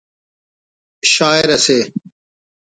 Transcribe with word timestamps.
شاعر 1.13 1.47
اسے 1.57 1.77